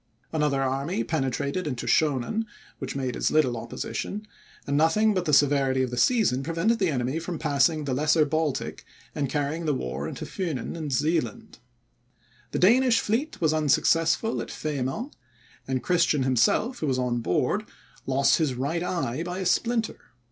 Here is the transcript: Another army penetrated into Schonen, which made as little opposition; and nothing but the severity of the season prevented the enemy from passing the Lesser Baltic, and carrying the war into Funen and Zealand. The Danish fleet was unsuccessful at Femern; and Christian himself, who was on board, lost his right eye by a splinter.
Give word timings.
Another 0.33 0.63
army 0.63 1.03
penetrated 1.03 1.67
into 1.67 1.85
Schonen, 1.85 2.45
which 2.79 2.95
made 2.95 3.15
as 3.15 3.29
little 3.29 3.55
opposition; 3.55 4.25
and 4.65 4.75
nothing 4.75 5.13
but 5.13 5.25
the 5.25 5.31
severity 5.31 5.83
of 5.83 5.91
the 5.91 5.95
season 5.97 6.41
prevented 6.41 6.79
the 6.79 6.89
enemy 6.89 7.19
from 7.19 7.37
passing 7.37 7.83
the 7.83 7.93
Lesser 7.93 8.25
Baltic, 8.25 8.83
and 9.13 9.29
carrying 9.29 9.67
the 9.67 9.75
war 9.75 10.07
into 10.07 10.25
Funen 10.25 10.75
and 10.75 10.91
Zealand. 10.91 11.59
The 12.49 12.57
Danish 12.57 12.99
fleet 12.99 13.39
was 13.41 13.53
unsuccessful 13.53 14.41
at 14.41 14.49
Femern; 14.49 15.11
and 15.67 15.83
Christian 15.83 16.23
himself, 16.23 16.79
who 16.79 16.87
was 16.87 16.97
on 16.97 17.19
board, 17.19 17.67
lost 18.07 18.39
his 18.39 18.55
right 18.55 18.81
eye 18.81 19.21
by 19.21 19.37
a 19.37 19.45
splinter. 19.45 19.99